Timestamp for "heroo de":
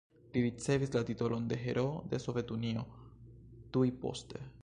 1.65-2.21